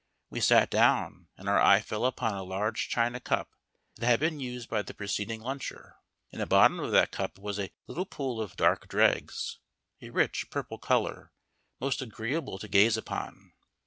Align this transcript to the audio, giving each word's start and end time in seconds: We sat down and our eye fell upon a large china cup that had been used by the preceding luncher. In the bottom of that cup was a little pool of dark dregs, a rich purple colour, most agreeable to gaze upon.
We 0.31 0.39
sat 0.39 0.71
down 0.71 1.27
and 1.37 1.47
our 1.47 1.61
eye 1.61 1.79
fell 1.79 2.05
upon 2.07 2.33
a 2.33 2.41
large 2.41 2.89
china 2.89 3.19
cup 3.19 3.51
that 3.97 4.07
had 4.07 4.19
been 4.19 4.39
used 4.39 4.67
by 4.67 4.81
the 4.81 4.95
preceding 4.95 5.41
luncher. 5.41 5.97
In 6.31 6.39
the 6.39 6.47
bottom 6.47 6.79
of 6.79 6.91
that 6.93 7.11
cup 7.11 7.37
was 7.37 7.59
a 7.59 7.69
little 7.85 8.07
pool 8.07 8.41
of 8.41 8.55
dark 8.55 8.87
dregs, 8.87 9.59
a 10.01 10.09
rich 10.09 10.49
purple 10.49 10.79
colour, 10.79 11.33
most 11.79 12.01
agreeable 12.01 12.57
to 12.57 12.67
gaze 12.67 12.97
upon. 12.97 13.53